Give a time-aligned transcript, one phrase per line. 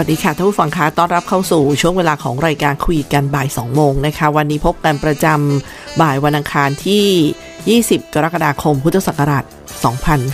[0.00, 9.44] วัสดีค่ะท่านผู้ฟังคะต้อนรับเข้าสู่ช่วงเวลาของรายการคุยกันบ่าย 2 โมงนะคะ วันนี้พบกันประจำบ่ายวันอังคารที่ 20 กรกฎาคม พุทธศักราช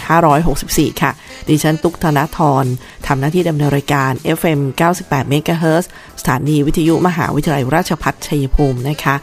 [0.05, 1.11] 2564 ค่ะ
[1.49, 2.65] ดิฉันตุ๊กธนทร
[3.07, 4.61] ทำหน้าที่ดำเนินรายการ FM
[5.01, 5.85] 98 MHz
[6.21, 9.15] สถานีวิทยุมหาวิทยาลัยราชพัฒชัยภูมินะคะ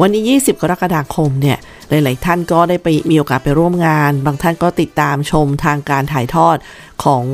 [0.00, 1.58] วันนี้ 20 กรกฎาคมเนี่ย
[1.88, 6.56] หลาย ๆ ท่านก็ได้ไปมีโอกาสไปร่วมงาน บางท่านก็ติดตามชมทางการถ่ายทอด
[7.04, 7.24] ของ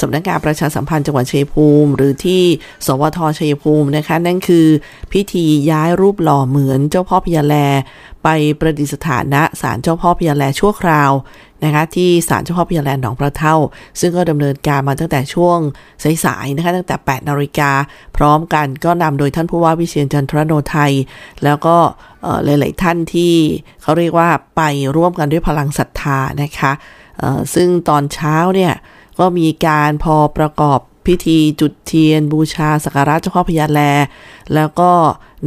[0.00, 2.42] สำนักงานประชาสัมพันธ์จังหวัดชัยภูมิ หรือที่
[2.86, 4.66] สวทชัยภูมินะคะ นั่นคือ
[5.12, 7.56] พิธีย้ายรูปหล่อเหมือนเจ้าพ่อพญาแล
[8.24, 8.28] ไป
[8.60, 11.10] ประดิษฐานณศาลเจ้าพ่อพญาแลชั่วคราว
[11.64, 13.56] นะคะที่ศาลเจ้าพ่อพญาแลนหนองประเท่า
[14.00, 15.58] ซึ่งก็ดำเนินการมาตั้งแต่ช่วง
[16.24, 17.70] สายๆนะคะตั้งแต่ 8นาฬิกา
[18.16, 20.92] พร้อมกันก็นำโดยท่านผู้ว่าวิเชียนจันทรโนไทย
[21.44, 21.76] แล้วก็
[22.44, 23.34] หลาย ๆ ท่านที่
[23.82, 24.62] เขาเรียกว่าไป
[24.96, 26.72] ร่วมกันด้วยพลังศรัทธานะคะ
[27.54, 28.72] ซึ่งตอนเช้าเนี่ย
[29.18, 33.80] ก็มีการพอประกอบ พิธีจุดเทียน บูชาสักการะเจ้าพ่อพญาแล
[34.54, 34.90] แล้วก็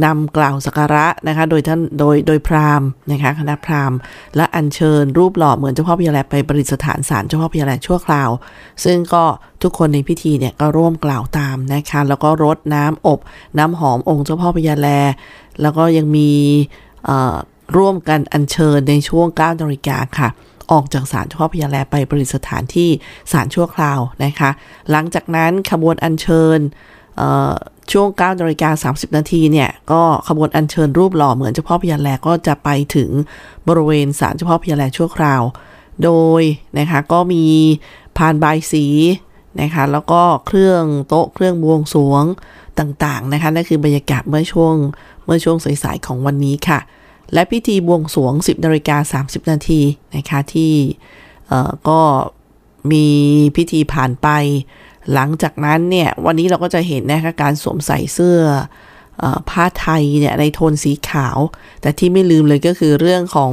[0.04, 3.98] นำกล่าวสักการะนะคะ โดยท่านโดยโดยพราหมณ์นะคะคณะพราหมณ์
[4.36, 8.30] และอัญเชิญรูปหล่อเหมือนเจ้าพ่อพญาแลไปประดิษฐานศาลเจ้าพ่อพญาแลชั่วคราว
[8.84, 9.24] ซึ่งก็
[9.62, 13.18] ทุกคนในพิธีเนี่ยก็ร่วมกล่าวตามนะคะ แล้วก็รดน้ำอบ
[13.58, 14.88] น้ำหอมองค์เจ้าพ่อพญาแล
[15.62, 16.30] แล้วก็ยังมี
[17.76, 20.28] ร่วมกันอัญเชิญในช่วง9นาฬิกาค่ะ
[20.72, 22.90] ออกจากศาลเจ้าพ่อพญาแลไปประดิษฐานที่
[23.32, 24.50] ศาลชั่วคราวนะคะ
[24.90, 26.58] หลังจากนั้นขบวนอัญเชิญ
[27.92, 33.10] ช่วง9นาฬิกา30 นาทีเนี่ย ก็ขบวนอัญเชิญรูปหล่อเหมือนเจ้าพ่อพญาแลก็จะไปถึง
[33.68, 35.42] บริเวณศาลเจ้าพ่อพญาแลชั่วคราว
[36.04, 36.42] โดย
[36.78, 37.44] นะคะก็มี
[38.16, 38.86] พานบายสี
[39.60, 42.24] นะคะแล้วก็เครื่องโต๊ะเครื่องบวงสรวง
[42.78, 44.74] ต่างๆนะคะนั่นคือบรรยากาศเมื่อช่วง
[45.24, 46.78] เมื่อช่วงสายๆของวันนี้ค่ะ
[47.32, 49.80] และพิธีบวงสวง 10นาฬิกา30 นาที
[50.16, 50.74] นะคะที่
[51.88, 52.00] ก็
[52.92, 53.06] มี
[53.56, 54.28] พิธีผ่านไป
[55.12, 58.40] หลังจากนั้นเนี่ยวันนี้เราก็จะเห็นนะคะการสวมใส่เสื้อ
[59.50, 61.38] ผ้าไทยเนี่ยในโทนสีขาว
[61.80, 63.52] แต่ที่ไม่ลืมเลยก็คือเรื่องของ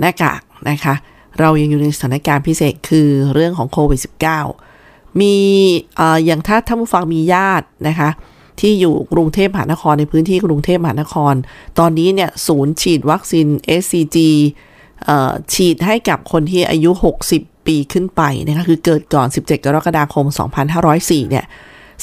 [0.00, 0.94] หน้ากากนะคะ
[1.40, 4.00] เรายังอยู่ในสถานการณ์พิเศษคือเรื่องของโควิด
[4.60, 5.34] -19 มี
[6.24, 8.10] อย่างถ้าท่านผู้ฟังมีญาตินะคะ
[8.60, 11.34] ที่อยู่กรุงเทพมหานครในพื้นที่กรุงเทพมหานคร
[11.78, 13.46] ตอนนี้เนี่ยศูนย์ฉีดวัคซีน
[13.80, 14.18] SCG
[15.52, 16.90] ฉีดให้กับคนที่อายุ
[17.30, 20.26] 60 ปีขึ้นไปนะคะคือเกิดก่อน 17 กรกฎาคม
[20.78, 21.44] 2504 เนี่ย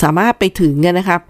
[0.02, 1.22] สามารถไปถึงเนี่ยนะครับ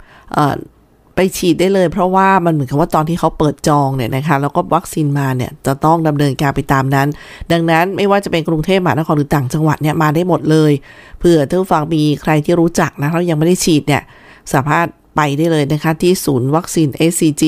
[1.16, 7.08] ไปฉีดได้เลย เพราะว่ามันเหมือนกับว่าตอนที่เขาเปิดจองเนี่ยนะคะแล้วก็วัคซีนมาเนี่ยจะต้องดำเนินการไปตามนั้น
[7.52, 10.72] ดังนั้นไม่ว่าจะเป็นกรุงเทพมหานครหรือต่างจังหวัดเนี่ยมาได้หมดเลย
[11.18, 14.02] เผื่อท่านฟังมีใครที่รู้จักนะแล้วยังไม่ได้ฉีดเนี่ย
[14.52, 14.86] สามารถ
[15.16, 17.44] ไปได้เลยนะคะ ที่ศูนย์วัคซีน SCG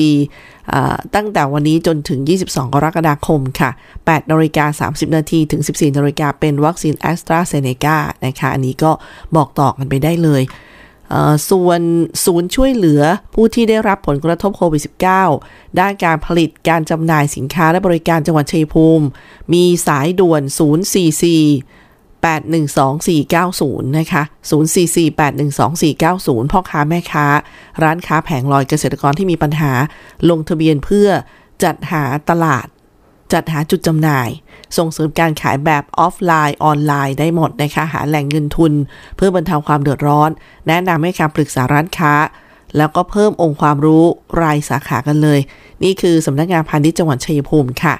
[1.15, 3.69] ตั้งแต่วันนี้จนถึง 22 กรกฎาคมค่ะ
[4.01, 8.91] 8นาฬิกา30 นาทีถึง 14นาฬิกาเป็นวัคซีนแอสตราเซเนกานะคะ อันนี้ก็
[9.35, 10.43] บอกต่อกันไปได้เลย
[11.49, 11.81] ส่วน
[12.25, 13.01] ศูนย์ช่วยเหลือ
[13.33, 14.81] ผู้ที่ได้รับผลกระทบโควิด
[15.29, 19.05] -19 ด้านการผลิตการจำหน่ายสินค้าและบริการจังหวัดชัยภูมิ
[19.53, 20.41] มีสายด่วน
[21.19, 21.84] 044
[22.25, 24.23] 812490 นะคะ
[25.57, 27.27] 044812490 พ่อค้าแม่ค้า
[27.83, 29.71] ร้านค้าแผงลอยเกษตรกรที่มีปัญหา
[30.29, 31.09] ลงทะเบียนเพื่อ
[31.63, 32.67] จัดหาตลาด
[33.33, 34.29] จัดหาจุดจำหน่าย
[34.77, 38.73] ส่งเสริมการขายแบบออฟไลน์ออนไลน์ได้หมดนะคะ หาแหล่งเงินทุน
[39.15, 40.29] เพื่อบรรเทาความเดือดร้อน
[40.67, 42.13] แนะนำให้คำปรึกษาร้านค้า
[42.77, 44.03] แล้วก็เพิ่มองค์ความรู้
[44.41, 45.39] รายสาขากันเลย
[45.83, 47.95] นี่คือสำนักงานพาณิชย์จังหวัดชัยภูมิค่ะ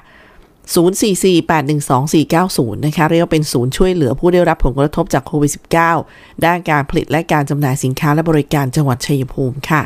[0.74, 5.52] 044812490 นะคะ เรียกว่าเป็นศูนย์ช่วยเหลือผู้ได้รับผลกระทบจากโควิด
[5.98, 9.82] -19 ด้านการผลิตและการจำหน่ายสินค้าและบริการจังหวัดชัยภูมิค่ะ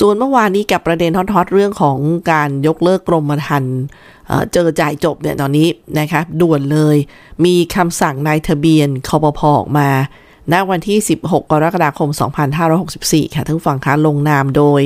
[0.00, 1.98] ส่วนเมื่อวานนี้กับประเด็นทอดๆเรื่องของ
[2.32, 3.78] การยกเลิกกรมธรรม์
[4.52, 5.68] เจอจ่ายจบเนี่ยตอนนี้
[5.98, 6.96] นะคะด่วนเลย
[7.44, 9.88] มีคำสั่งนายทะเบียนคอปพออกมา
[10.52, 12.10] ณวันที่ 16 กรกฎาคม
[12.72, 14.80] 2564 ค่ะทั้งฝั่งค้าลงนามโดย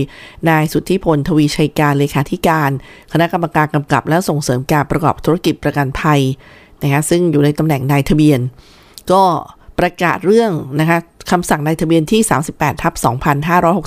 [0.49, 2.71] นายสุทธิพลทวีชัยการเลขาธิการ
[3.13, 6.21] คณะกรรมการกำกับและส่งเสริมการประกอบธุรกิจประกันภัย
[6.83, 8.41] นะคะซึ่งอยู่ในตำแหน่งนายทะเบียน
[9.13, 9.23] ก็
[9.79, 10.99] ประกาศเรื่องนะคะ
[11.31, 12.21] คำสั่งนายทะเบียนที่
[12.53, 12.95] 38ทับ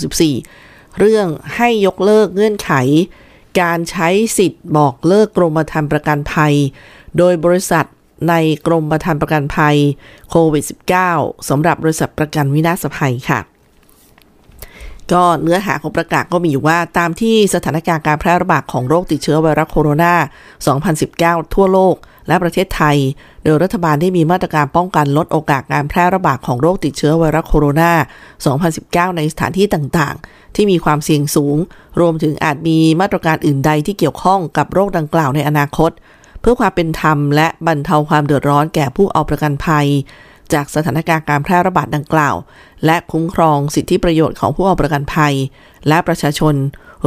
[0.04, 2.72] 2564 เรื่องให้ยกเลิกเงื่อนไข
[3.62, 6.54] การใช้สิทธิ์บอกเลิกกรมธรรม์ประกันภัย
[7.18, 7.86] โดยบริษัท
[8.30, 8.34] ใน
[8.68, 9.78] กรมธรรม์ประกันภัย
[10.30, 10.64] โควิด
[11.06, 13.40] -19 สำหรับบริษัทประกันวินาศภัยค่ะ
[15.14, 20.14] ก็เนื้อหาของประกาศก็มีอยู่ว่าตามที่สถานการณ์การแพร่ระบาดของโรคติดเชื้อไวรัสโคโรนา
[20.84, 21.96] 2019 ทั่วโลก
[22.28, 22.98] และประเทศไทย
[23.44, 27.92] โดยรัฐบาลได้มีมาตรการป้องกันลดโอกาสการแพร่ระบาดของโรคติดเชื้อไวรัสโคโรนา
[28.56, 31.58] 2019 ในสถานที่ต่างๆ ที่มีความเสี่ยงสูง
[32.00, 35.92] รวมถึงอาจมีมาตรการอื่นใดที่เกี่ยวข้องกับโรคดังกล่าวในอนาคต
[36.50, 39.88] พื่อความเป็นธรรมและบรรเทาความเดือดร้อนแก่ผู้เอาประกันภัย
[40.54, 42.36] จากสถานการณ์การแพร่ระบาดดังกล่าว
[42.86, 45.34] และคุ้มครองสิทธิประโยชน์ของผู้เอาประกันภัย
[45.88, 46.56] และประชาชน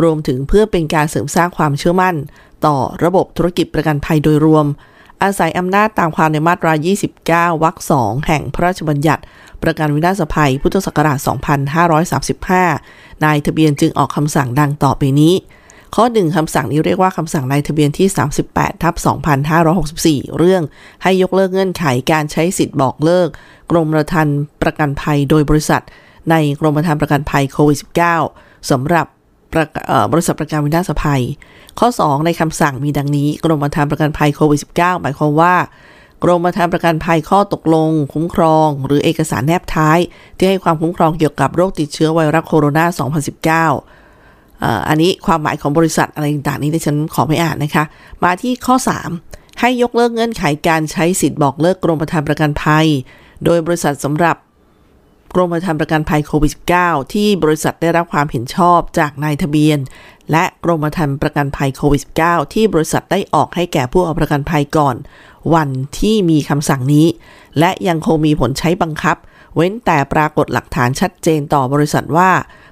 [0.03, 2.17] รวมถึงเพื่อเป็นการเสริมสร้างความเชื่อมั่น
[2.67, 4.67] ต่อระบบธุรกิจประกันภัยโดยรวม
[5.23, 6.73] อาศัยอำนาจตามความในมาตรา
[7.17, 9.23] 29 วรรคสองแห่งพระราชบัญญัติ
[9.63, 11.19] ประกันวินาศภัย พุทธศักราช
[12.67, 15.35] 2535 นายทะเบียนจึงออกคำสั่งดังต่อไปนี้
[15.95, 18.09] ข้อหนึ่งคำสั่งนี้เรียกว่าคำสั่งนายทะเบียนที่
[18.47, 18.95] 38ทับ
[19.67, 20.63] 2564 เรื่อง
[21.03, 23.29] ให้ยกเลิกเงื่อนไขการใช้สิทธิ์บอกเลิก
[23.71, 25.83] กรมธรรม์ประกันภัยโดยบริษัท
[26.31, 27.79] ในกรมธรรม์ประกันภัยโควิด
[28.25, 29.07] -19 สำหรับ
[30.13, 31.23] บริษัทประกันวินาศภัย
[31.79, 35.55] ข้อ 2 ในคำสั่งมีดังนี้ กรมธรรม์ประกันภัยโควิด -19 หมายความว่า
[36.23, 39.99] กรมธรรม์ประกันภัยข้อตกลง คุ้มครอง หรือเอกสารแนบท้าย
[40.37, 42.85] ที่ให้ความคุ้มครองเกี่ยวกับโรคติดเชื้อไวรัสโคโรนา
[43.71, 44.00] 2019
[44.89, 47.85] อันนี้ความหมายของบริษัทอะไรต่างๆนี้ดิฉันขอไม่อ่านนะคะ
[48.25, 48.77] มาที่ข้อ
[49.19, 52.87] 3 ให้ยกเลิกเงื่อนไขการใช้สิทธิ์บอกเลิกกรมธรรม์ประกันภัย
[53.45, 54.37] โดยบริษัทสำหรับ
[55.35, 56.53] กรมธรรม์ประกันภัยโควิด
[56.83, 59.79] -19 ที่บริษัทได้รับความเห็นชอบจากนายทะเบียน
[60.31, 64.97] และกรมธรรม์ประกันภัยโควิด -19 ที่บริษัทได้ออกให้แก่ผู้เอาประกันภัยก่อน
[65.55, 67.07] วันที่มีคำสั่งนี้
[67.59, 69.17] และยังคงมีผลใช้บังคับ
[69.57, 72.31] เว้นแต่ปรากฏหลักฐานชัดเจนต่อบริษัทว่า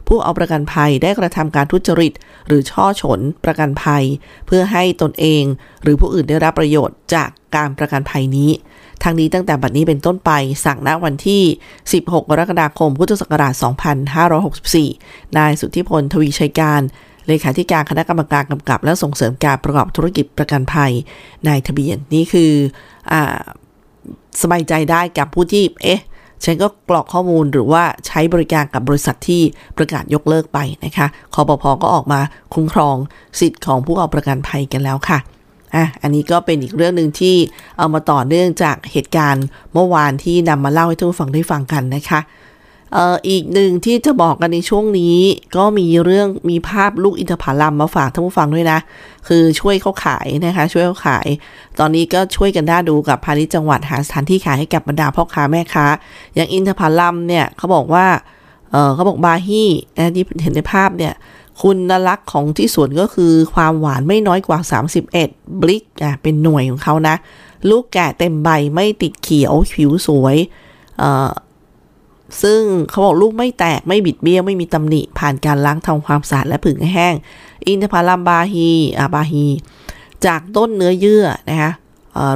[0.08, 2.12] ผู้เอาประกันภัยได้กระทำการทุจริต
[2.46, 4.04] หรือช่อฉนประกันภัย
[4.46, 5.42] เพื่อให้ตนเอง
[5.82, 8.50] หรือผู้อื่นได้รับประโยชน์จากการประกันภัยนี้
[9.02, 10.30] ทางนี้ตั้งแต่บัดนี้เป็นต้นไป
[10.64, 11.42] สั่งณวันที่
[11.82, 13.54] 16 กรกฎาคม พุทธศักราช
[14.44, 16.80] 2564 นายสุทธิพล ทวีชัยการ
[17.26, 20.92] เลขาธิการคณะกรรมการกำกับ และส่งเสริมการประกอบธุรกิจประกันภัย
[21.48, 22.52] นายทะเบียนนี่คือ
[23.12, 23.14] อ
[24.42, 26.02] สบายใจได้กับผู้ที่ เอ๊ะ
[26.44, 29.42] ฉันก็กรอกข้อมูลหรือว่าใช้บริการกับบริษัทที่
[29.76, 32.20] ประกาศยกเลิกไปนะคะคอปพอก็ออกมา
[32.54, 32.96] คุ้มครอง
[33.40, 35.18] สิทธิ์ของผู้เอาประกันภัยกันแล้วค่ะ
[35.74, 37.36] อะ อันนี้ก็เป็นอีกเรื่องหนึ่งที่
[37.78, 42.20] เอามาต่อเนื่องจากเหตุการณ์เมื่อวานที่นำมาเล่าให้ทุกฟังได้ฟังกันนะคะ
[42.96, 45.16] อ่ออีกหนึ่งที่จะบอกกันในช่วงนี้
[45.56, 48.78] ก็มีเรื่องมีภาพลูกอินทผลัมมาฝากท่านผู้ฟังด้วยนะ
[49.28, 51.26] คือช่วยเขาขายนะคะ ช่วยเขาขาย
[51.78, 55.86] ตอนนี้ก็ช่วยกันได้ดูกับพาณิชย์จังหวัดหาสถานที่ขายให้กับบรรดาพ่อค้าแม่ค้า
[56.34, 58.06] อย่างอินทผลัมเนี่ยเขาบอกว่า
[58.70, 59.68] เออเขาบอกบาฮี่
[60.14, 61.14] ที่เห็นในภาพเนี่ย
[61.62, 64.58] คุณลักษณ์ของที่สวนก็คือความหวานไม่น้อยกว่า
[65.08, 67.16] 31 บลิกอะเป็นหน่วยของเขานะ
[67.70, 70.36] ลูกแก่เต็มใบไม่ติดเขียวผิวสวย
[70.98, 71.30] เอ่อ
[72.42, 77.14] ซึ่งเขาบอกลูกไม่แตกไม่บิดเบี้ยวไม่มีตำหนิ ผ่านการล้างทำความสะอาดและผึ่งแห้ง
[77.66, 78.68] อินทผลัมบาฮี
[78.98, 79.46] อาบาฮี
[80.26, 81.72] จากต้นเนื้อเยื่อนะคะ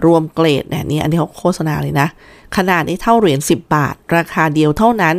[0.07, 2.09] รวมเกรดเนี่ยนี่อันนี้เขาโฆษณาเลยนะ
[2.57, 5.17] ขนาดนี้เท่าเหรียญ10 บาท ราคาเดียวเท่านั้น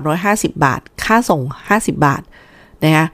[0.00, 2.22] 350 บาท ค่าส่ง 50 บาท
[2.84, 3.06] นะคะ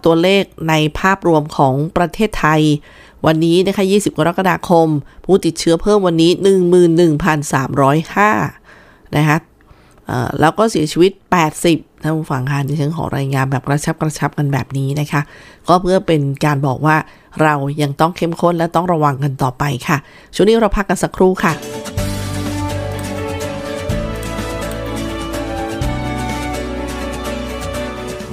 [0.04, 2.62] ตัวเลขในภาพรวมของประเทศไทย
[3.26, 4.88] วันนี้นะคะ 20 กรกฎาคม
[5.24, 6.30] ผู้ติดเชื้อเพิ่มวันนี้
[8.32, 9.38] 11,305 นะคะ
[10.40, 11.12] แล้วก็เสียชีวิต
[11.58, 15.20] 80ท่านผู้ฟังค่ะดิฉันขอรายงานแบบกระชับกระชับกันแบบนี้นะคะ
[15.68, 16.96] ก็เพื่อเป็นการบอกว่า
[17.42, 19.96] เรายังต้องเข้มข้นและต้องระวังกันต่อไปค่ะ
[20.34, 21.52] ช่วงนี้เราพักกันสักครู่ค่ะ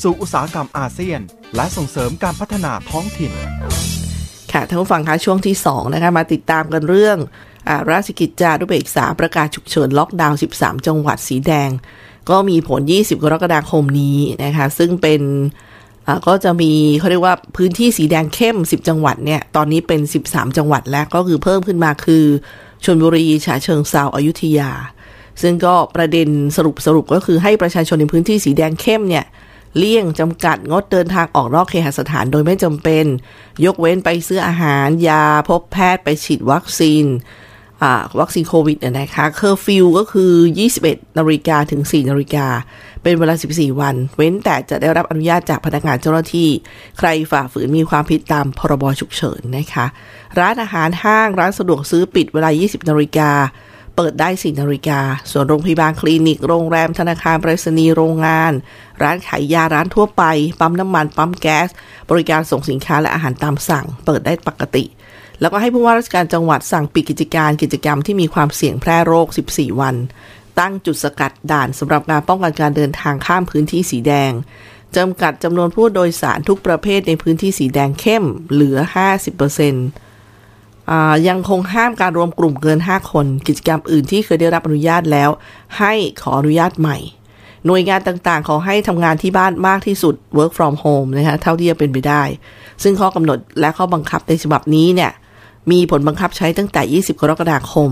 [0.00, 1.20] สู่อุตสาหกรรมอาเซียน
[1.56, 3.32] และส่งเสริมการพัฒนาท้องถิ่น
[4.52, 7.18] ค่ะท่านผู้ฟังคะช่วงที่ 2 นะคะ มาติดตามกันเรื่อง
[7.68, 11.70] อราชกิจจานุเบกษาประกาศฉุกเฉินล็อกดาวน์ 13 จังหวัดสีแดง
[12.30, 15.20] ก็มีผล 20 กรกฎาคมนี้นะคะ ซึ่งเป็น
[16.26, 22.24] ก็จะมีเขาเรียกว่าพื้นที่สีแดงเข้ม 10 จังหวัดเนี่ย ตอนนี้เป็น 13 จังหวัดแล้วก็คือเพิ่มขึ้นมาคือ
[22.84, 24.70] ชลบุรีฉะเชิงเซาอยุธยา
[25.42, 29.24] ซึ่งก็ประเด็นสรุปสรุปก็คือให้ประชาชนในพื้นที่สีแดงเข้มเนี่ย
[29.78, 33.04] เลี่ยงจำกัดงดเดินทางออกนอกเคหสถานโดยไม่จำเป็น
[33.64, 37.06] ยกเว้นไปซื้ออาหาร ยาพบแพทย์ไปฉีดวัคซีน
[38.20, 40.32] วัคซีนโควิดเนี่ยนะคะเคอร์ฟิวก็คือ
[40.74, 42.46] 21นาฬิกาถึง 4นาฬิกา
[43.02, 46.48] เป็นเวลา 14 วัน เว้นแต่จะได้รับอนุญาตจากพนักงานเจ้าหน้าที่
[46.98, 49.86] ใครฝ่าฝืนมีความผิดตามพรบฉุกเฉินนะคะ
[50.38, 53.30] ร้านอาหารห้างร้านสะดวกซื้อปิดเวลา 20นาฬิกา
[53.96, 58.52] เปิดได้4นาฬิกา ส่วนโรงพยาบาลคลินิก โรงแรมธนาคารไปรษณีย์โรงงาน
[59.02, 60.22] ร้านขายยาร้านทั่วไป
[60.60, 61.68] ปั๊มน้ำมัน ปั๊มแก๊ส
[62.10, 64.84] บริการส่งสินค้าและอาหารตามสั่ง เปิดได้ปกติ
[65.40, 69.96] แล้วก็ให้ผู้ว่าราชการจังหวัดสั่งปิดกิจการกิจกรรมที่มีความเสี่ยงแพร่โรค 14 วัน
[70.58, 74.32] ตั้งจุดสกัดด่านสำหรับการป้องกันการเดินทางข้ามพื้นที่สีแดง
[74.96, 78.78] จำกัดจำนวนผู้โดยสารทุกประเภทในพื้นที่สีแดงเข้มเหลือ
[79.66, 80.11] 50%
[81.28, 85.30] ยังคงห้ามการรวมกลุ่มเกิน 5 คน กิจกรรมอื่นที่เคยได้รับอนุญาตแล้ว
[85.78, 86.98] ให้ขออนุญาตใหม่
[87.66, 92.22] หน่วยงานต่างๆ ขอให้ทำงานที่บ้านมากที่สุด work from home นะคะเท่าที่จะเป็นไปได้
[92.82, 95.12] ซึ่งข้อกำหนดและข้อบังคับในฉบับนี้เนี่ย
[95.70, 97.90] มีผลบังคับใช้ตั้งแต่ 20 กรกฎาคม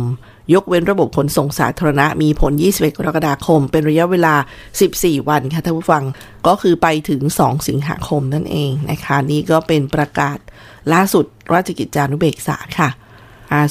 [0.55, 4.35] ยกเว้นระบบขนส่งสาธารณะ มีผล 21 กรกฎาคม เป็นระยะเวลา
[4.83, 6.05] 14 วันค่ะท่านผู้ฟัง
[6.47, 10.39] ก็คือไปถึง 2 สิงหาคมนั่นเองนะคะ นี่ก็เป็นประกาศ
[10.93, 12.91] ล่าสุดราชกิจจานุเบกษาค่ะ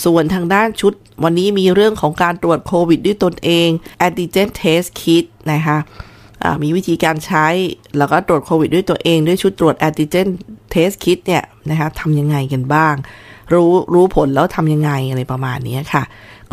[0.05, 5.77] ส่วนทางด้านชุดวันนี้มีเรื่องของการตรวจโควิดด้วยตนเองแอนติเจนเทสคิดนะคะ
[6.63, 7.47] มีวิธีการใช้
[7.97, 10.27] แล้วก็ตรวจโควิดด้วยตัวเองด้วยชุดตรวจแอนติเจน
[10.71, 12.95] เทสคิดเนี่ยนะคะทำยังไงกันบ้าง
[13.53, 16.03] รู้รู้ผลแล้วทำยังไงอะไรประมาณนี้ค่ะ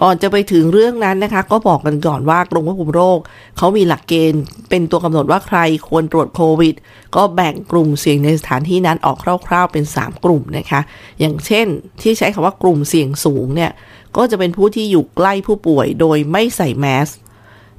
[0.02, 3.18] ก่อนจะไปถึงเรื่องนั้นนะคะ ก็บอกกันก่อนว่ากรมควบคุมโรค
[3.56, 6.74] เขามีหลักเกณฑ์ เป็นตัวกำหนดว่าใครควรตรวจโควิด
[7.16, 10.80] ก็แบ่งกลุ่มเสี่ยงในสถานที่นั้นออกคร่าว ๆ เป็น 3 กลุ่มนะคะ
[11.20, 11.66] อย่างเช่น
[12.02, 13.70] ที่ใช้คำว่ากลุ่มเสี่ยงสูงเนี่ย
[14.16, 17.08] ก็จะเป็นผู้ที่อยู่ใกล้ผู้ป่วยโดยไม่ใส่แมส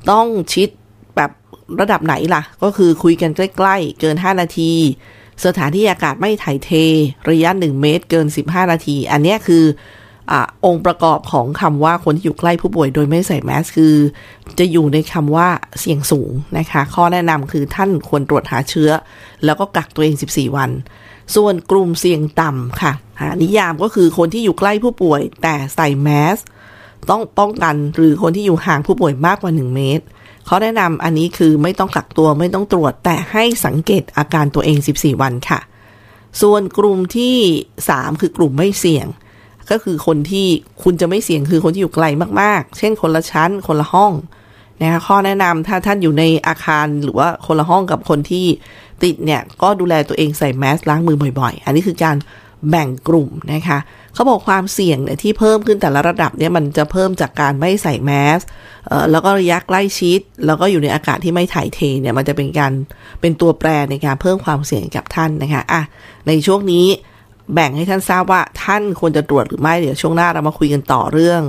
[0.09, 0.69] ต้องชิด
[1.15, 1.31] แบบ
[1.79, 4.71] ระดับไหนล่ะ ก็คือคุยกันใกล้ๆ เกิน 5 นาที
[5.45, 6.71] สถานที่อากาศไม่ถ่ายเท
[7.29, 9.63] ระยะ 1 เมตรเกิน 15 นาที อันนี้คือ
[10.31, 10.33] อ
[10.65, 13.95] องค์ประกอบของคำว่าคนที่อยู่ใกล้ผู้ป่วยโดยไม่ใส่แมสคือ
[14.59, 15.47] จะอยู่ในคำว่า
[15.79, 18.91] เสี่ยงสูงนะคะ ข้อแนะนำคือท่านควรตรวจหาเชื้อ
[19.45, 20.71] แล้วก็กักตัวเอง 14 วัน
[21.35, 22.93] ส่วนกลุ่มเสี่ยงต่ำค่ะ
[23.43, 26.37] นิยามก็คือคนที่อยู่ใกล้ผู้ป่วย แต่ใส่แมส
[27.09, 30.05] ต้องป้องกันหรือคนที่อยู่ห่างผู้ป่วยมากกว่า 1 เมตร
[30.45, 35.59] เขาแนะนำอันนี้คือไม่ต้องกักตัวไม่ต้องตรวจ แต่ให้สังเกตอาการตัวเอง 14 วันค่ะ
[36.41, 37.37] ส่วนกลุ่มที่
[37.77, 39.07] 3 คือกลุ่มไม่เสี่ยง
[39.71, 40.47] ก็คือคนที่
[40.83, 42.05] คุณจะไม่เสี่ยงคือคนที่อยู่ไกล
[42.41, 44.13] มากๆ เช่นคนละชั้น คนละห้อง
[44.81, 48.45] นะคะข้อแนะนำถ้าท่านอยู่ในอาคารหรือว่าคนละห้องกับคนที่
[49.03, 52.17] ติดเนี่ย ก็ดูแลตัวเองใส่แมสล้างมือบ่อยๆ อันนี้คือการ
[52.69, 53.79] แบ่งกลุ่มนะคะ
[54.13, 58.39] เขาบอกความเสี่ยงเนี่ยที่เพิ่มขึ้นแต่ละระดับเนี่ยมันจะเพิ่มจากการไม่ใส่แมส
[59.11, 62.71] แล้วก็ระยะใกล้ชิด แล้วก็อยู่ในอากาศที่ไม่ถ่ายเทเนี่ยมันจะเป็นการ
[63.21, 65.81] เป็นตัวแปรในการเพิ่มความเสี่ยงกับท่านนะคะอะ
[66.27, 66.85] ในช่วงนี้
[67.53, 71.41] แบ่งให้ท่านทราบว่าท่านควรจะตรวจหรือไม่ เดี๋ยวช่วงหน้าเรามาคุยกันต่อเรื่อง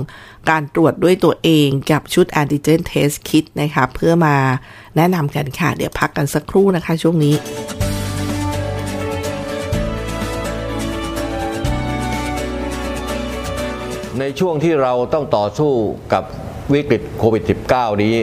[0.49, 4.35] การตรวจด้วยตัวเองกับชุด antigen test kit นะคะเพื่อมา
[4.95, 7.35] แนะนำกันค่ะ เดี๋ยวพักกันสักครู่นะคะช่วงนี้
[14.19, 15.71] ในช่วงที่เราต้องต่อสู้
[16.13, 16.23] กับ
[16.73, 18.15] วิกฤตโควิด -19 นี้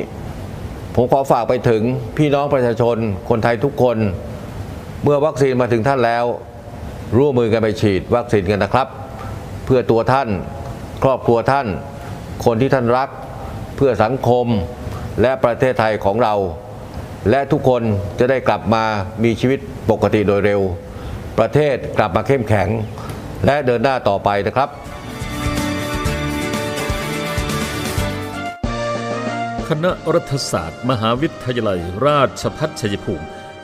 [0.94, 1.82] ผมขอฝากไปถึง
[2.16, 2.96] พี่น้องประชาชน
[3.28, 3.96] คนไทยทุกคน
[5.02, 6.24] เมื่อวัคซีนมาถึงท่านแล้ว
[7.16, 8.88] ร่วมมือกันไปฉีดวัคซีนกันนะครับ
[9.64, 10.28] เพื่อตัวท่าน
[11.04, 11.66] ครอบครัวท่าน
[12.44, 13.08] คนที่ท่านรัก
[13.76, 14.46] เพื่อสังคม
[15.22, 16.34] และประเทศไทยของเรา
[17.30, 17.82] และทุกคน
[18.18, 18.84] จะได้กลับมา
[19.24, 19.58] มีชีวิต
[19.90, 20.60] ปกติโดยเร็ว
[21.38, 22.68] ประเทศกลับมาเข้มแข็ง
[23.46, 24.68] และเดินหน้าต่อไปนะครับ
[29.68, 33.26] คณะรัฐศาสตร์ มหาวิทยาลัย ราชพัฒชัยภูมิ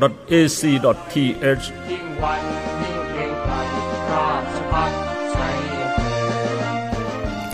[0.00, 2.40] cpru.ac.th ยิ่งวัน
[2.82, 3.54] ยิ่งเกรงไกร
[4.12, 4.90] ราชพัฒ
[5.34, 5.56] ชัย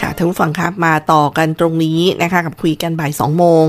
[0.01, 3.65] ค่ะท่านผู้ฟังครับมาต่อกันตรงนี้นะคะกับคุยกันบ่าย 2 โมง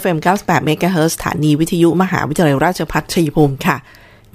[0.00, 3.76] FM 98 MHz สถานีวิทยุมหาวิทยาลัยราชภัฏชัยภูมิค่ะ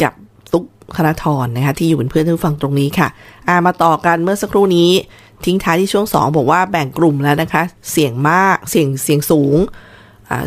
[0.02, 0.13] กับ
[0.52, 3.08] ตุ๊กคณทรนะคะที่อยู่เป็นเพื่อนท่านผู้ฟังตรงนี้ค่ะ
[3.47, 4.91] อามาต่อกันเมื่อสักครู่นี้
[5.45, 9.58] ทิ้งท้ายที่ช่วง 2 บอกว่าแบ่งกลุ่มแล้วนะคะ เสี่ยงมากเสี่ยงเสี่ยงสูง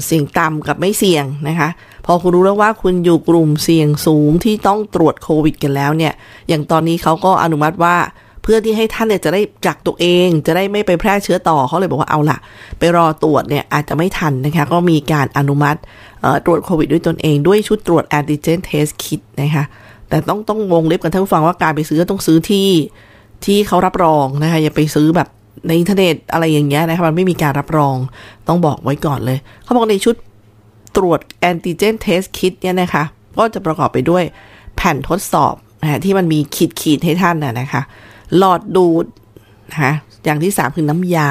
[0.05, 1.69] เสี่ยงต่ำกับไม่เสี่ยงนะคะ
[2.07, 6.13] พอคุณรู้แล้วว่าคุณอยู่กลุ่มเสี่ยงสูงที่ต้องตรวจโควิดกันแล้วเนี่ย
[6.49, 7.97] อย่างตอนนี้เขาก็อนุมัติว่า
[8.43, 12.39] เพื่อที่ให้ท่านเนี่ยจะได้กักตัวเอง จะได้ไม่ไปแพร่เชื้อต่อเขาเลยบอกว่าเอาล่ะ
[12.79, 15.79] ไปรอตรวจเนี่ยอาจจะไม่ทันนะคะ ก็มีการอนุมัติ
[16.45, 19.65] ตรวจโควิดด้วยตนเองด้วยชุดตรวจ antigen test kit นะคะ
[20.09, 22.69] แต่ต้องต้องวงเล็บกันท่านผู้ฟังว่าการไปซื้อต้องซื้อที่
[23.45, 25.29] ที่เขารับรองนะคะอย่าไปซื้อแบบ
[25.67, 27.97] ในอินเทอร์เน็ตอะไรอย่างเงี้ยนะคะมันไม่มีการรับรอง
[28.49, 30.15] ต้องบอกไว้ก่อนเลย เขาบอกในชุด
[30.97, 33.05] ตรวจ antigen test kit เนี่ยนะคะ
[33.39, 34.25] ก็จะประกอบไปด้วย
[34.77, 37.83] แผ่นทดสอบนะฮะที่มันมีขีดขีดให้ท่านนะนะคะ
[38.37, 39.07] หลอดดูด
[39.71, 39.93] นะคะ
[40.25, 41.31] อย่างที่ 3 คือน้ำยา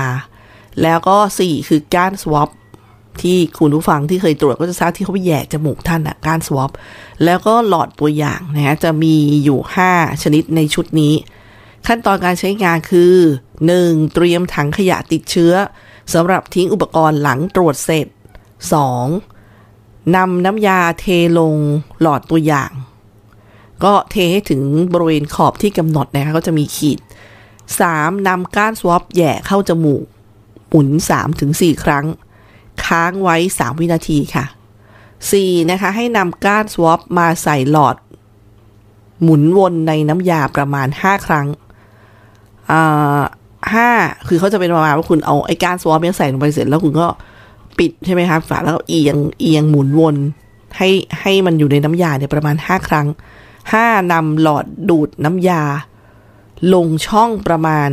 [0.81, 2.49] แล้วก็ 4 คือก้านสวอป
[3.21, 6.71] ที่คุณผู้ฟังที่เคยตรวจก็จะทราบที่เขาไปแย่จมูกท่านอะก้านสวอป
[7.25, 9.59] แล้วก็หลอดตัวอย่างนะฮะจะมีอยู่
[9.91, 11.13] 5 ชนิดในชุดนี้
[11.87, 13.13] ขั้นตอนการใช้งานคือ
[13.63, 14.13] 1.
[14.13, 15.53] เตรียมถังขยะติดเชื้อ
[16.13, 18.07] สำหรับทิ้งอุปกรณ์หลังตรวจเสร็จ
[19.29, 20.15] 2.
[20.15, 21.05] นำน้ำยาเท
[21.39, 21.55] ลง
[22.01, 22.71] หลอดตัวอย่าง
[23.83, 24.63] ก็เทให้ถึง
[24.93, 26.99] บริเวณขอบที่กำหนดนะคะก็จะมีขีด
[27.63, 28.27] 3.
[28.27, 30.03] นำก้านสวอปแย่เข้าจมูก
[30.69, 30.87] หมุน
[31.35, 32.05] 3-4 ครั้ง
[32.85, 34.45] ค้างไว้ 3 วินาทีค่ะ
[35.07, 35.71] 4.
[35.71, 37.95] นะคะ ให้นำก้านสวอปมาใส่หลอด
[39.23, 41.47] หมุนวนในน้ำยาประมาณ 5 ครั้ง
[43.73, 43.89] ห้า
[44.27, 47.07] คือเขาจะเป็นประมาณว่าคุณเอาไอ้กานสวอปเนี่ยใส่ลงไปเสร็จแล้วคุณก็
[47.77, 50.15] ปิดใช่ไหมคะฝาแล้วก็เอียงเอียงหมุนวน
[50.77, 53.07] ให้ให้มันอยู่ในน้ำยาเนี่ยประมาณ5ครั้ง
[53.59, 55.63] 5นำหลอดดูดน้ำยา
[56.73, 57.89] ลงช่องประมาณ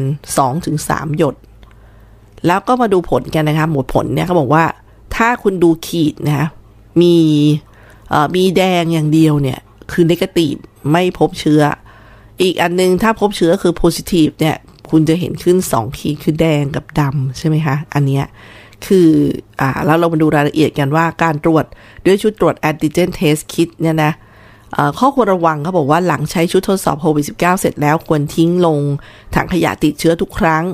[0.56, 1.36] 2-3หยด
[2.46, 4.64] แล้วก็มาดูผลกันนะคะหมดผลเนี่ยเขาบอกว่า
[5.16, 6.46] ถ้าคุณดูขีดนะคะ
[7.00, 7.14] มี
[8.10, 9.58] เอ่อมีแดงอย่างเดียวเนี่ย
[9.92, 10.58] คือ negative
[10.92, 11.62] ไม่พบเชื้อ
[12.42, 14.56] อีกอันนึงถ้าพบเชื้อคือ positive เนี่ย
[14.90, 18.25] คุณจะเห็นขึ้น 2 ขีดคือแดงกับดำใช่ไหมคะ อันเนี้ย
[18.87, 19.09] คือ
[19.61, 21.64] อ่าแล้วเรามาดูรายละเอียดกันว่าการตรวจ
[22.07, 24.12] ด้วยชุดตรวจ antigen test kit เนี่ยนะ
[24.77, 28.79] อ่อข้อควรระวังเขาบอกว่าหลังใช้ชุดทดสอบโควิด -19 เสร็จแล้วควรทิ้งลง
[29.35, 30.64] ถังขยะติดเชื้อทุกครั้ง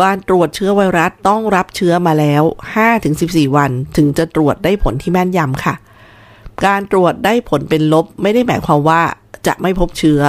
[0.00, 2.42] การตรวจเชื้อไวรัสต้องรับเชื้อมาแล้ว
[2.98, 5.74] 5-14 วันถึงจะตรวจได้ผลที่แม่นยำค่ะ
[6.66, 9.00] การตรวจได้ผลเป็นลบไม่ได้หมายความว่า
[9.46, 10.20] จะไม่พบเชื้อ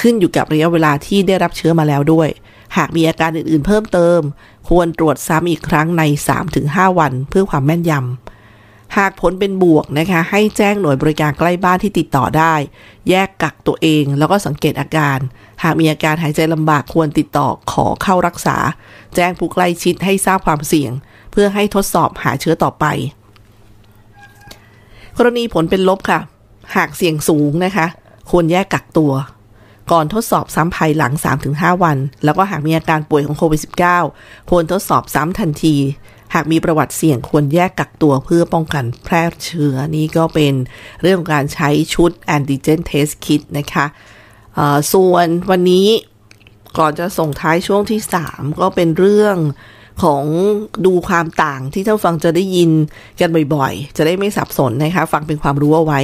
[0.00, 2.28] ขึ้นอยู่กับระยะเวลาที่ได้รับเชื้อมาแล้วด้วย
[2.76, 4.20] หากมีอาการอื่นๆ เพิ่มเติม
[4.68, 6.02] ควรตรวจซ้ำอีกครั้งใน
[6.50, 12.54] 3-5 วันเพื่อความแม่นยำหากผลเป็นบวกนะคะ ให้แจ้งหน่วยบริการใกล้บ้านที่ติดต่อได้
[13.08, 15.18] แยกกักตัวเองแล้วก็สังเกตอาการ
[15.62, 18.56] หากมีอาการหายใจลำบากควรติดต่อขอเข้ารักษา
[19.14, 20.92] แจ้งผู้ใกล้ชิดให้ทราบความเสี่ยง
[21.32, 22.84] เพื่อให้ทดสอบหาเชื้อต่อไป
[25.16, 26.20] กรณีผลเป็นลบค่ะ
[26.76, 27.86] หากเสี่ยงสูงนะคะ
[28.30, 29.12] ควรแยกกักตัว
[29.92, 31.12] ก่อนทดสอบซ้ำภายหลัง
[31.48, 33.60] 3-5 วัน แล้วก็หากมีอาการป่วยของโควิด
[34.04, 35.76] -19 ควรทดสอบซ้ำทันที
[36.34, 40.54] หากมีประวัติเสี่ยงควรแยกกักตัวเพื่อป้องกันแพร่เชื้อ นี่ก็เป็น
[41.02, 43.86] เรื่องของการใช้ชุดแอนติเจนเทสคิดนะคะ
[44.54, 45.86] เออส่วนวันนี้
[46.78, 48.00] ก่อนจะส่งท้ายช่วงที่
[48.30, 49.36] 3 ก็เป็นเรื่อง
[50.02, 50.24] ของ
[50.86, 52.70] ดูความต่างที่ท่านฟังจะได้ยิน
[53.20, 56.00] กันบ่อยๆ จะได้ไม่สับสนนะคะ ฟังเป็นความรู้เอาไว้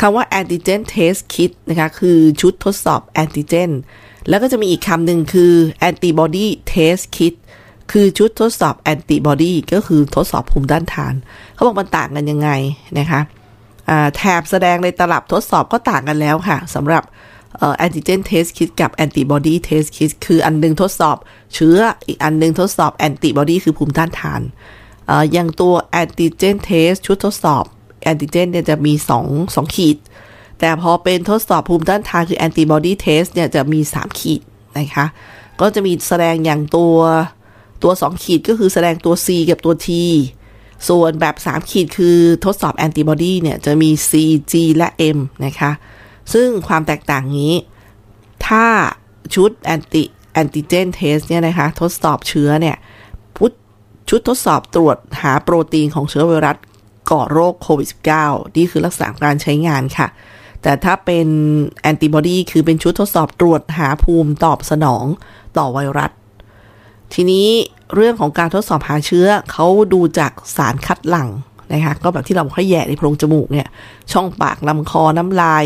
[0.00, 3.70] คำว่า antigen test kit นะคะคือชุดทดสอบ antigen
[4.28, 5.52] แล้วก็จะมีอีกคำหนึ่งคือ
[5.88, 7.34] antibody test kit
[7.92, 11.14] คือชุดทดสอบ antibody ก็คือทดสอบภูมิต้านทาน
[11.54, 12.50] เขาบอกมันต่างกันยังไง
[12.98, 13.20] นะคะ
[14.16, 17.02] แถบแสดงในตลับทดสอบก็ต่างกันแล้วค่ะสำหรับ
[17.56, 21.16] เอ่อ antigen test kit กับ antibody test kit คืออันหนึงทดสอบ
[21.54, 24.40] เชื้ออีกอันหนึงทดสอบ antibody คือภูมิต้านทาน
[25.10, 27.64] ออย่างตัว antigen test ชุดทดสอบ
[28.10, 28.92] antigen เนี่ยจะมี
[29.24, 29.96] 2 2ขีด
[30.60, 34.40] แต่พอเป็นทดสอบภูมิต้านทานคือ antibody test เนี่ยจะมี 3 ขีด
[34.78, 35.06] นะคะ
[35.60, 36.96] ก็จะมีแสดงอย่างตัว
[37.82, 39.88] ตัว 2 ขีดก็คือแสดงตัว C กับตัว T
[40.88, 44.10] ส่วนแบบ 3 ขีดคือทดสอบแอนติบอดีเนี่ยจะมี C
[44.52, 45.70] G และ M นะคะ
[46.32, 47.52] ซึ่งความแตกต่างนี้
[48.46, 48.66] ถ้า
[49.34, 52.76] ชุด anti antigen test เนี่ยนะคะ ทดสอบเชื้อเนี่ย
[53.36, 53.50] พุท
[54.08, 56.56] ชุดทดสอบตรวจหาโปรตีนของเชื้อไวรัส
[57.10, 57.88] ก่อโรคโควิด
[58.22, 60.08] -19 นี่คือลักษณะการใช้งานค่ะ
[60.62, 61.28] แต่ถ้าเป็น
[61.80, 65.04] แอนติบอดีคือเป็นชุดทดสอบตรวจหาภูมิตอบสนอง
[65.58, 66.10] ต่อไวรัส
[67.14, 67.48] ทีนี้
[67.94, 71.28] เรื่องของการทดสอบหาเชื้อเขาดูจากสารคัดหลั่ง
[71.72, 73.68] นะคะ ก็แบบที่เราคอยแยงในโพรงจมูกเนี่ย
[74.12, 75.64] ช่องปากลำคอน้ำลาย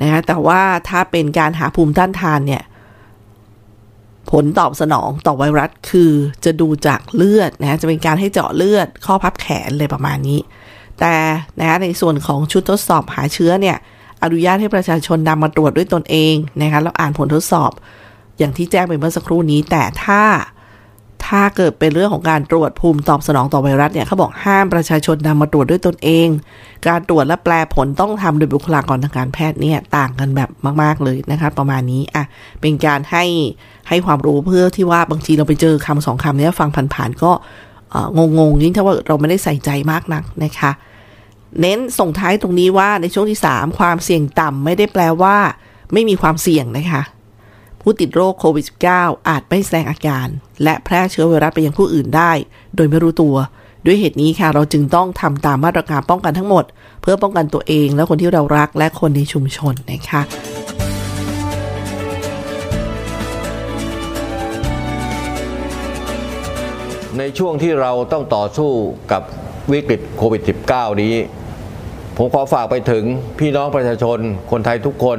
[0.00, 2.62] นะคะแต่ว่าถ้าเป็นการหาภูมิต้านทานเนี่ย
[4.30, 6.12] ผลตอบสนองต่อไวรัสคือ
[6.44, 10.40] จะดูจากเลือดนะจะเป็นการให้เจาะเลือด ข้อพับแขนเลยประมาณนี้
[11.00, 11.14] แต่
[11.58, 13.76] นะคะในส่วนของชุดทดสอบหาเชื้อเนี่ย
[14.22, 17.70] อนุญาตให้ประชาชนนำมาตรวจด้วยตนเองนะคะแล้วอ่านผลทดสอบ
[18.38, 20.22] อย่างที่แจ้งไปเมื่อสักครู่นี้ แต่ถ้า
[21.26, 26.28] ถ้าเกิดเป็นเรื่องของการตรวจภูมิตอบสนองต่อไวรัสเนี่ยเขาบอกห้ามประชาชนนำมาตรวจด้วยตนเอง
[26.88, 30.50] การตรวจและแปลผลต้องทำโดยบุคลากรทางการแพทย์เนี่ยต่างกันแบบ
[30.82, 32.24] มาก ๆเลยนะคะประมาณนี้อะ
[32.60, 33.24] เป็นการให้
[33.88, 37.32] ให้ความรู้เพื่อที่ว่าบางทีเราไปเจอคำสองคำเนี้ยฟังผ่านๆก็
[38.16, 40.70] งงๆยิ่งถ้าว่าเราไม่ได้ใส่ใจมากนักนะคะ
[41.60, 45.36] เน้นส่งท้ายตรงนี้ว่าในช่วงที่ 3 ความเสี่ยงต่ำไม่ได้แปลว่า
[45.92, 47.02] ไม่มีความเสี่ยงนะคะ
[47.82, 50.28] ผู้ติดโรคโควิด -19 อาจไม่แสดงอาการ
[50.62, 52.32] และแพร่เชื้อไวรัสไปยังผู้อื่นได้
[52.76, 53.36] โดยไม่รู้ตัว
[53.86, 56.64] ด้วยเหตุนี้ค่ะเราจึงต้องทำตามมาตรการป้องกันทั้งหมด
[57.02, 60.22] เพื่อป้องกันตัวเองและคนที่เรารักและคนในชุมชนนะคะ
[67.18, 68.70] ในช่วงที่เราต้องต่อสู้
[69.12, 69.22] กับ
[69.72, 71.14] วิกฤตโควิด -19 นี้
[72.16, 73.04] ผมขอฝากไปถึง
[73.38, 74.18] พี่น้องประชาชน
[74.50, 75.18] คนไทยทุกคน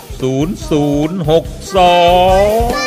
[0.21, 2.81] 0062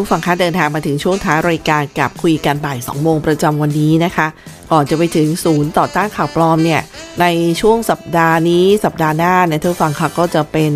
[0.00, 4.26] ท่านผู้ฟังคะเดินทางมาถึงช่วงท้ายรายการกับคุยกันบ่าย 2 โมงประจำวันนี้นะคะ
[4.70, 6.80] ก่อนจะไปถึงศูนย์ต่อต้านข่าวปลอมเนี่ย
[7.20, 7.26] ใน
[7.60, 10.72] ช่วงสัปดาห์นี้สัปดาห์หน้าเนี่ยท่านผู้ฟังคะก็จะเป็น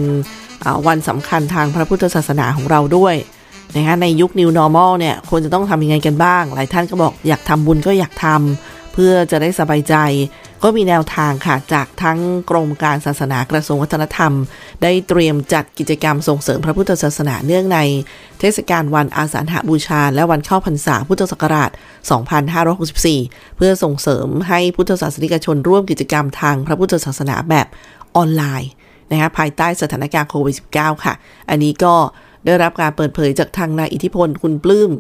[0.87, 3.15] วันสำคัญทางพระพุทธศาสนาของเราด้วย
[3.77, 9.95] นะคะในยุค New Normal เนี่ยควรจะต้องทำยังไงกันบ้าง หลายท่านก็บอกอยากทำบุญก็อยากทำเพื่อจะได้สบายใจ
[10.67, 12.19] ก็มีแนวทางค่ะ จากทั้ง
[12.51, 14.33] กรมการศาสนากระทรวงวัฒนธรรม
[14.83, 17.79] ได้เตรียมจัดกิจกรรมส่งเสริมพระพุทธศาสนาเนื่องใน
[18.41, 21.71] เทศกาลวันอาสาฬหบูชา และวันเข้าพรรษาพุทธศักราช
[22.85, 27.67] 2564 เพื่อส่งเสริมให้พุทธศาสนิกชนร่วมกิจกรรมทางพระพุทธศาสนาแบบ
[28.17, 28.71] ออนไลน์
[29.11, 31.15] นะคะภายใต้สถานการณ์โควิด -19 ค่ะ
[31.49, 31.95] อันนี้ก็
[32.45, 34.91] ได้รับการเปิดเผยจากทางนายอิทธิพลคุณปลื้ม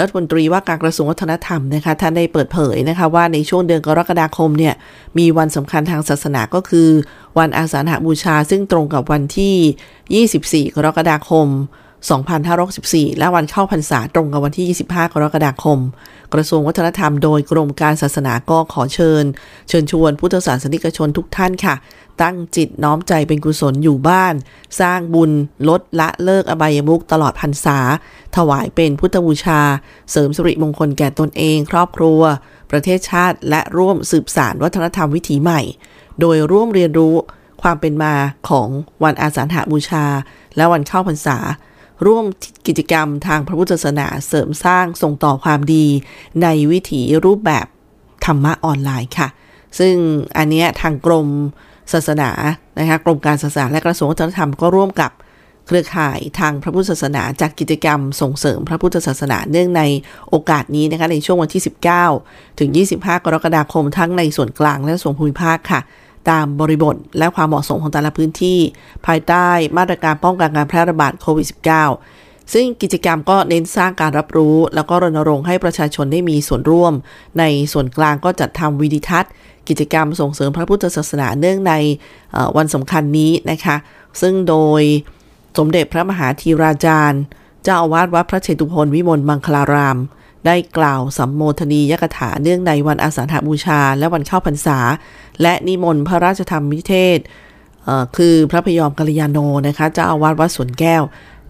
[0.00, 4.74] รัฐมนตรีว่าการกระทรวงวัฒนธรรมนะคะท่านได้เปิดเผยนะคะว่าในช่วงเดือนกรกฎาคมเนี่ย
[5.18, 6.88] มีวันสำคัญทางศาสนาก็คือ
[7.38, 11.48] วันอาสาฬหบูชาซึ่งตรงกับวันที่ 24 กรกฎาคม
[12.04, 15.78] 2564 และวันเข้าพรรษาตรงกับวันที่ 25 กรกฎาคม
[16.34, 19.24] กระทรวงวัฒนธรรมโดยกรมการศาสนาก็ขอเชิญ
[19.68, 21.74] เชิญชวนพุทธศาสนิกชนทุกท่านค่ะ
[22.22, 24.34] ตั้งจิตน้อมใจเป็นกุศลอยู่บ้าน
[24.80, 25.30] สร้างบุญ
[25.68, 27.78] ลดละเลิกอบายมุกตลอดพรรษา
[28.36, 29.60] ถวายเป็นพุทธบูชา
[30.10, 32.20] เสริมสิริมงคลแก่ตนเองครอบครัว
[32.70, 35.60] ประเทศชาติ และร่วมสืบสานวัฒนธรรมวิถีใหม่
[36.20, 37.14] โดยร่วมเรียนรู้
[37.62, 38.14] ความเป็นมา
[38.48, 38.68] ของ
[39.04, 40.04] วันอาสาฬหบูชา
[40.56, 41.38] และวันเข้าพรรษา
[42.06, 42.24] ร่วม
[42.66, 45.86] กิจกรรมทางพระพุทธศาสนาเสริมสร้างส่งต่อความดี
[46.42, 47.66] ในวิถีรูปแบบ
[48.26, 49.28] ธรรมะออนไลน์ค่ะ
[49.78, 49.94] ซึ่ง
[50.38, 51.28] อันเนี้ยทางกรม
[51.92, 52.30] ศาสนา
[52.78, 55.12] นะคะกรมการศาสนาและกระทรวงวัฒนธรรมก็ร่วมกับ
[55.66, 59.82] เครือข่ายทางพระพุทธศาสนาจัดกิจกรรมส่งเสริมพระพุทธศาสนาเนื่องใน
[60.30, 61.62] โอกาสนี้นะคะในช่วงวันที่
[62.10, 65.80] 19 ถึง 25 กรกฎาคมทั้งในส่วนกลางและส่วนภูมิภาคค่ะ
[66.30, 68.58] ตามบริบทและความเหมาะสมของแต่ละพื้นที่
[69.06, 71.46] ภายใต้มาตรการป้องกันการแพร่ระบาดโควิด
[71.96, 76.92] -19 ซึ่งกิจกรรมก็เน้นสร้างการรับรู้ แล้วก็รณรงค์ให้ประชาชนได้มีส่วนร่วม
[77.38, 79.32] ในส่วนกลางก็จัดทำวิดิทัศน์
[79.68, 81.72] กิจกรรมส่งเสริมพระพุทธศาสนาเนื่องใน
[82.56, 83.76] วันสำคัญนี้นะคะ
[84.20, 84.82] ซึ่งโดย
[85.58, 87.22] สมเด็จพระมหาธีราจารย์
[87.62, 89.98] เจ้าอาวาสวัดพระเชตุพนวิมลมังคลาราม
[90.46, 94.78] ได้กล่าวสัมโมทนียกถาเนื่องในวันอาสาฬหบูชา และวันเข้าพรรษา
[95.42, 97.18] และนิมนต์พระราชธรรมวิเทศ
[97.84, 101.02] เคือพระพยอมกัลยาโนนะคะเจ้าอาวาสวัดสวนแก้ว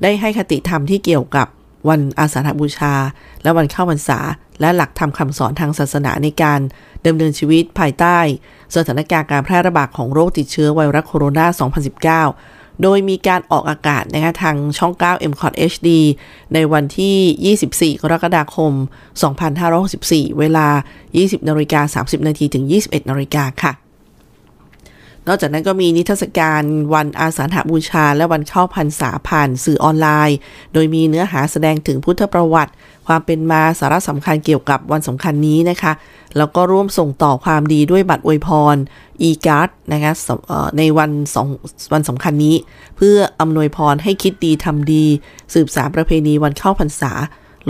[0.02, 1.46] ได้ให้คติธรรมที่เกี่ยวกับ
[1.88, 2.94] วันอาสาฬหบูชา
[3.42, 4.18] และวันเข้าพรรษา
[4.60, 6.60] และหลักธรรมคำสอนทางศาสนาในการ
[7.06, 8.18] ดำเนินชีวิตภายใต้
[8.76, 11.46] สถานการณ์การแพร่ระบาดของโรคติดเชื้อไวรัสโคโรนา
[12.24, 15.88] 2019 โดยมีการออกอากาศนะคะทางช่อง 9 m c o t HD
[16.54, 18.72] ในวันที่ 24 กรกฎาคม
[19.56, 20.66] 2564 เวลา
[21.08, 23.83] 20นาฬิกา30 นาทีถึง 21นาฬิกาค่ะ
[25.28, 26.62] นอกจากนั้นก็มีนิทรรศการ
[26.94, 30.36] วันอาสาฬหบูชา และวันเข้าพรรษาผ่านสื่อออนไลน์
[30.72, 32.72] โดยมีเนื้อหาแสดงถึงพุทธประวัติ
[33.06, 35.92] ความเป็นมาสาระสำคัญเกี่ยวกับวันสำคัญนี้นะคะ
[36.36, 38.76] แล้วก็ร่วมส่งต่อความดีด้วยบัตรอวยพร
[39.28, 40.12] e-card นะคะ
[40.78, 41.48] ในวันสอง
[41.92, 42.56] วันสำคัญนี้
[42.96, 45.04] เพื่ออำนวยพรให้คิดดีทำดี
[45.54, 47.12] สืบสานประเพณีวันเข้าพรรษา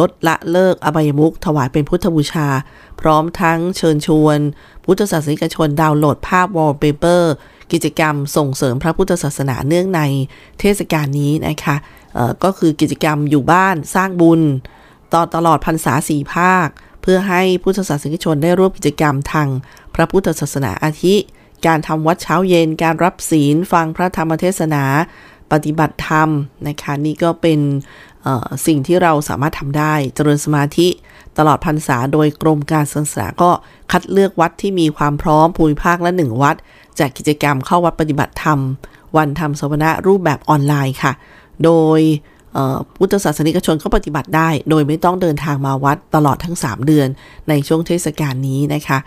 [0.00, 2.48] ลดละเลิกอบายมุขถวายเป็นพุทธบูชา
[3.00, 4.38] พร้อมทั้งเชิญชวน
[4.84, 7.32] พุทธศาสนิกชนดาวน์โหลดภาพวอลเปเปอร์
[7.72, 10.00] กิจกรรมส่งเสริมพระพุทธศาสนาเนื่องใน
[10.60, 11.76] เทศกาลนี้นะคะ
[12.44, 14.40] ก็คือกิจกรรมอยู่บ้านสร้างบุญ
[15.14, 16.68] ต่อตลอดพรรษาสี่ภาค
[17.02, 19.48] เพื่อให้พุทธศาสนิกชนได้ร่วมกิจกรรมทาง
[19.94, 21.14] พระพุทธศาสนาอาทิ
[21.66, 24.84] การทำวัดเช้าเย็นการรับศีลฟังพระธรรมเทศนา
[25.52, 26.28] ปฏิบัติธรรม
[26.66, 27.60] นะคะนี่ก็เป็น
[28.66, 30.88] สิ่งที่เราสามารถทำได้ เจริญสมาธิ
[31.38, 33.50] ตลอดพรรษาโดยกรมการศาสนาก็
[33.92, 36.56] คัดเลือกวัดที่มีความพร้อมภูมิภาคละหนึ่งวัด
[36.98, 38.58] จากกิจกรรมเข้าวัดปฏิบัติธรรม
[39.16, 41.12] วันธรรมสวนะรูปแบบออนไลน์ค่ะ
[41.64, 42.00] โดย
[42.52, 47.08] เอ่อพุทธศาสนิกชนก็ปฏิบัติได้ โดยไม่ต้องเดินทางมาวัดตลอดทั้ง 3 เดือน
[47.48, 48.98] ในช่วงเทศกาลนี้นะคะ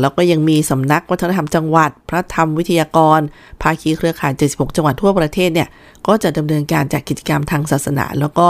[0.00, 3.20] แล้วก็ยังมีสำนักวัฒนธรรมจังหวัด พระธรรมวิทยากร
[3.62, 5.68] ภาคีเครือข่าย 76 จังหวัดทั่วประเทศเนี่ย
[6.06, 8.48] ก็จะดำเนินการจากกิจกรรมทางศาสนา แล้วก็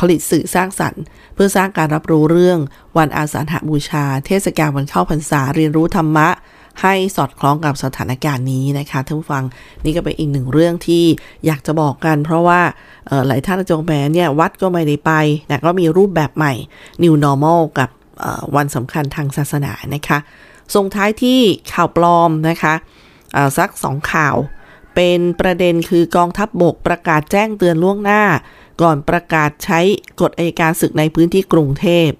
[0.00, 1.02] ผลิตสื่อสร้างสรรค์
[1.34, 2.58] เพื่อสร้างการรับรู้เรื่อง
[2.98, 6.28] วันอาสาฬหบูชา เทศกาลวันเข้าพรรษาเรียนรู้ธรรมะ
[6.82, 9.44] ให้สอดคล้องกับสถานการณ์นี้นะคะท่านผู้ฟัง
[9.84, 11.04] นี่ก็เป็นอีกหนึ่งเรื่องที่
[11.46, 12.60] อยากจะบอกกัน เพราะว่า
[13.26, 15.12] หลายท่านจงแหมเนี่ยวัดก็ไม่ได้ไป
[15.50, 16.52] นะก็มีรูปแบบใหม่
[17.02, 17.88] New Normal กับ
[18.56, 20.18] วันสำคัญทางศาสนานะคะ
[20.74, 21.40] ส่งท้ายที่
[21.72, 22.74] ข่าวปลอมนะคะ
[23.58, 24.36] สักสองข่าว
[24.94, 28.22] เป็นประเด็นคือกองทัพบบกประกาศแจ้งเตือนล่วงหน้า
[28.82, 29.80] ก่อนประกาศใช้
[30.20, 32.10] กฎอัยการศึกในพื้นที่กรุงเทพ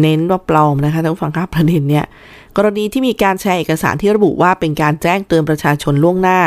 [0.00, 2.06] เน้นว่าปลอมนะคะท่านผู้ฟังครับประเด็นเนี่ย
[2.56, 6.40] กรณีที่มีการแชร์เอกสารที่ระบุว่าเป็นการแจ้งเตือนประชาชนล่วงหน้า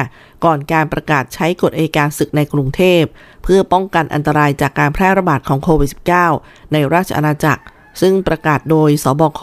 [0.46, 3.02] ก่อนการประกาศใช้กฎอัยการศึกในกรุงเทพ
[3.44, 5.90] เพื่อป้องกันอันตรายจากการแพร่ระบาดของโควิด
[6.32, 7.64] -19 ในราชอาณาจักร
[8.02, 9.42] ซึ่งประกาศโดยสบค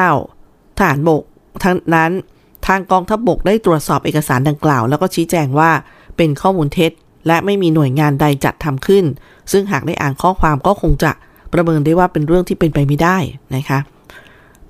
[0.00, 1.22] 19ทหารบก
[1.64, 2.12] ทั้งนั้น
[2.66, 5.70] ทางกองทัพบบกได้ตรวจสอบเอกสารดังกล่าว แล้วก็ชี้แจงว่า
[6.16, 6.92] เป็นข้อมูลเท็จ
[7.26, 9.04] และไม่มีหน่วยงานใดจัดทำขึ้น
[9.52, 11.12] ซึ่งหากได้อ่านข้อความก็คงจะ
[11.52, 13.18] ประเมินได้ว่าเป็นเรื่องที่เป็นไปไม่ได้
[13.56, 13.78] นะคะ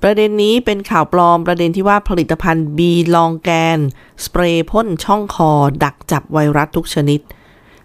[0.03, 3.79] ประเด็นนี้เป็นข่าวปลอมประเด็นที่ว่าผลิตภัณฑ์บีลองแกน
[4.25, 5.53] สเปรย์พ่นช่องคอ
[5.85, 7.21] ดักจับไวรัสทุกชนิด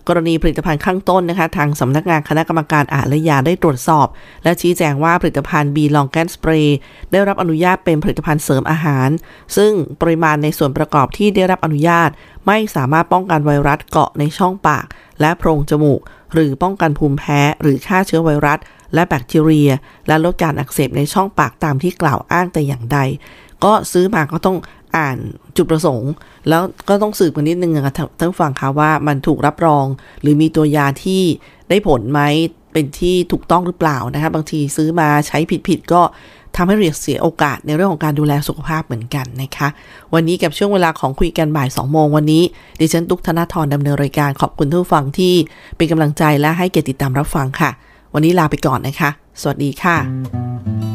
[0.08, 4.08] กรณีผลิตภัณฑ์ข้างต้นนะคะ ทางสำนักงานคณะกรรมการอาหารและยาได้ตรวจสอบ
[4.44, 6.78] และชี้แจงว่าผลิตภัณฑ์บีลองแกนสเปรย์
[7.12, 9.10] ได้รับอนุญาตเป็นผลิตภัณฑ์เสริมอาหาร
[9.58, 12.10] ซึ่งปริมาณในส่วนประกอบที่ได้รับอนุญาต
[12.48, 14.86] ไม่สามารถป้องกันไวรัสเกาะในช่องปาก
[15.22, 16.02] และโพรงจมูก
[16.34, 18.60] หรือป้องกันภูมิแพ้หรือฆ่าเชื้อไวรัส
[18.94, 19.72] และแบคทีเรีย
[20.08, 23.00] และลดการอักเสบในช่องปากตามที่กล่าวอ้างแต่อย่างใด
[23.66, 24.58] ก็ซื้อมาก็ต้อง
[24.98, 25.18] อ่าน
[25.58, 26.12] จุดประสงค์
[26.50, 29.86] แล้วก็ต้องสืบกันนิดนึงนะคะท่านท่านผู้ฟังคะว่ามันถูกรับรอง
[30.22, 31.22] หรือมีตัวยาที่
[31.70, 32.22] ได้ผลไหม
[32.74, 36.02] เป็นที่ถูกต้องหรือเปล่านะคะบางทีซื้อมาใช้ผิดๆก็
[36.56, 39.68] ทำให้เรียกเสียโอกาสในเรื่องของการดูแลสุขภาพเหมือนกันนะคะ
[40.14, 42.44] วันนี้กับช่วงเวลาของคุยกันบ่าย 2 โมงวันนี้
[42.80, 45.34] ดิฉันตุกธนาธรดำเนินรายการขอบคุณทุกฟังที่
[45.76, 47.70] เป็นกำลังใจและให้เกียรติติดตามรับฟังค่ะ
[48.14, 49.10] วันนี้ลาไปก่อนนะคะ
[49.42, 50.95] สวัสดีค่ะ